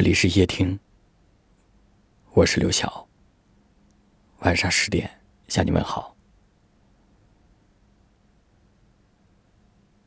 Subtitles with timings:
[0.00, 0.80] 这里是夜听，
[2.32, 3.06] 我是刘晓。
[4.38, 6.16] 晚上十点向你问好。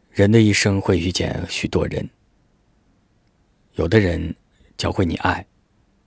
[0.09, 2.09] 人的一生会遇见许多人，
[3.73, 4.35] 有的人
[4.77, 5.45] 教会你爱，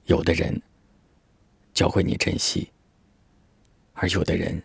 [0.06, 0.60] 有的人
[1.72, 2.68] 教会你珍惜，
[3.92, 4.60] 而有的人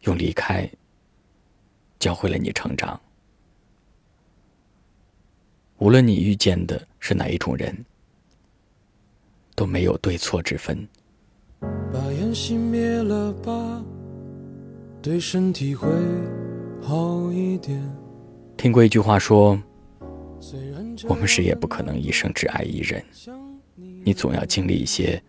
[0.00, 0.68] 用离开
[2.00, 3.00] 教会了你成长。
[5.78, 7.84] 无论你遇见的是哪一种人。
[9.60, 10.88] 都没有对错之分。
[11.92, 13.84] 把烟熄灭了吧，
[15.02, 15.86] 对身体会
[16.80, 17.78] 好一点。
[18.56, 19.60] 听过一句话说，
[21.06, 23.04] 我们谁也不可能一生只爱一人，
[24.02, 25.22] 你总要经历一些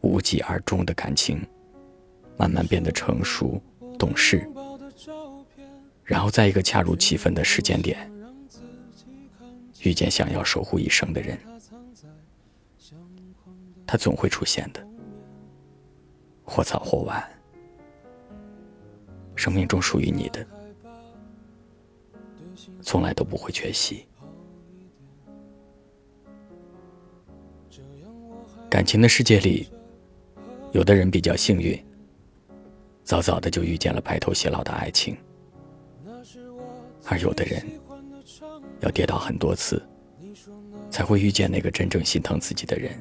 [0.00, 1.38] 无疾而终的感情，
[2.38, 3.60] 慢慢变得成熟
[3.98, 4.48] 懂事，
[6.02, 8.10] 然后在一个恰如其分的时间点，
[9.82, 11.38] 遇见想要守护一生的人。
[13.92, 14.82] 它总会出现的，
[16.44, 17.22] 或早或晚。
[19.36, 20.46] 生命中属于你的，
[22.80, 24.06] 从来都不会缺席。
[28.70, 29.68] 感情的世界里，
[30.70, 31.78] 有的人比较幸运，
[33.04, 35.14] 早早的就遇见了白头偕老的爱情；
[37.10, 37.62] 而有的人，
[38.80, 39.86] 要跌倒很多次，
[40.88, 42.98] 才会遇见那个真正心疼自己的人。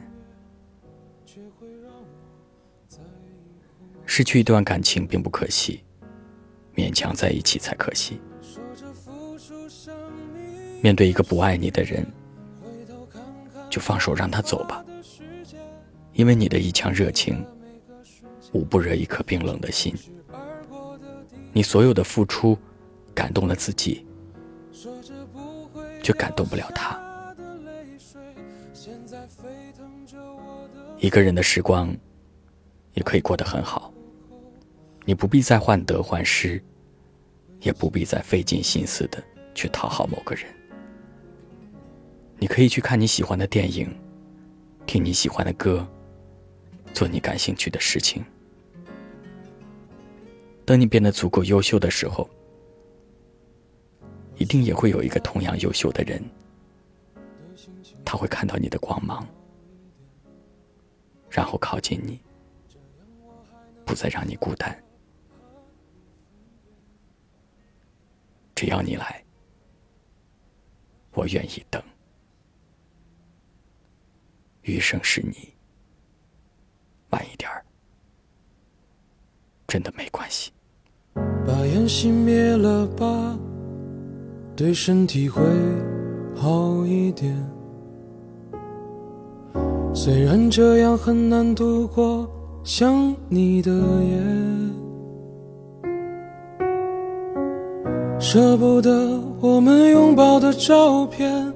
[4.06, 5.84] 失去一段感情并不可惜，
[6.76, 8.20] 勉强在一起才可惜。
[10.82, 12.06] 面对一个不爱你的人，
[13.70, 14.84] 就放手让他走吧，
[16.14, 17.46] 因为你的一腔热情，
[18.54, 19.94] 捂不热一颗冰冷的心。
[21.54, 22.58] 你所有的付出，
[23.14, 24.06] 感动了自己，
[26.02, 27.11] 却感动不了他。
[30.98, 31.96] 一个人的时光，
[32.94, 33.94] 也可以过得很好。
[35.06, 36.62] 你不必再患得患失，
[37.60, 40.46] 也不必再费尽心思的去讨好某个人。
[42.38, 43.96] 你可以去看你喜欢的电影，
[44.88, 45.88] 听你喜欢的歌，
[46.94, 48.24] 做你感兴趣的事情。
[50.66, 52.28] 等你变得足够优秀的时候，
[54.38, 56.24] 一定也会有一个同样优秀的人，
[58.12, 59.26] 他会看到你的光芒，
[61.30, 62.22] 然后靠近你，
[63.86, 64.78] 不再让你孤单。
[68.54, 69.24] 只要你来，
[71.14, 71.82] 我愿意等。
[74.64, 75.54] 余生是你，
[77.12, 77.64] 晚一点儿，
[79.70, 80.52] 真的没关系。
[81.14, 83.40] 把烟熄灭了吧，
[84.54, 85.42] 对身体会
[86.36, 87.61] 好一点。
[89.94, 92.28] 虽然这样很难度过
[92.64, 94.18] 想你的夜。
[98.18, 101.52] 舍不得我们拥抱的照片，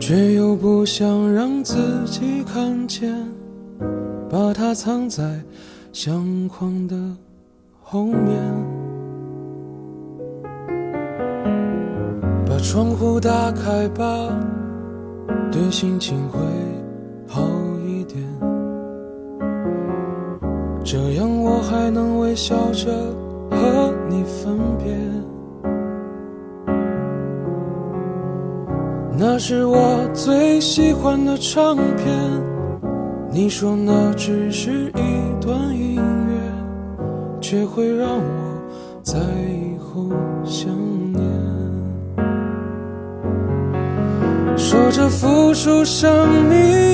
[0.00, 3.12] 却又不想让自己看见，
[4.30, 5.22] 把它藏在
[5.92, 6.96] 相框的
[7.82, 8.40] 后面。
[12.46, 14.04] 把窗户打开吧，
[15.52, 16.38] 对心情会
[17.34, 17.42] 好
[17.84, 18.22] 一点，
[20.84, 22.92] 这样我还能微笑着
[23.50, 24.94] 和你分别。
[29.18, 32.06] 那是我最喜欢的唱片，
[33.32, 38.62] 你说那只是一段音乐，却会让我
[39.02, 40.08] 在以后
[40.44, 40.70] 想
[41.12, 41.24] 念。
[44.56, 46.93] 说着付出生命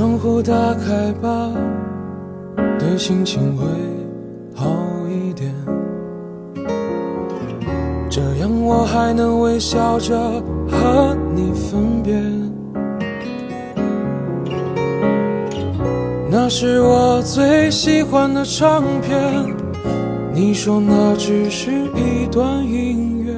[0.00, 1.52] 窗户打开吧，
[2.78, 3.66] 对心情会
[4.54, 4.66] 好
[5.10, 5.54] 一点。
[8.08, 10.18] 这样我还能微笑着
[10.70, 12.18] 和你分别。
[16.30, 19.54] 那是我最喜欢的唱片。
[20.32, 23.34] 你说那只是一段音乐，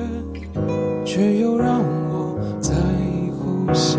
[1.05, 1.81] 却又让
[2.12, 3.99] 我在以后想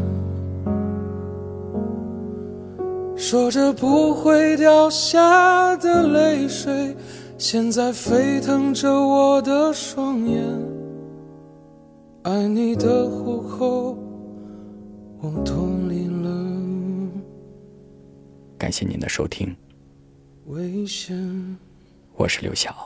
[3.31, 6.93] 说着不会掉下的泪水。
[7.37, 10.43] 现在沸腾着我的双眼，
[12.23, 13.97] 爱你的虎口，
[15.21, 16.29] 我脱离了。
[18.57, 19.55] 感谢您的收听，
[20.47, 21.57] 危险。
[22.17, 22.85] 我是刘晓。